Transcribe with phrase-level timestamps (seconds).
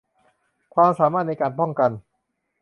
[0.73, 1.91] ความสามารถในการป้องกัน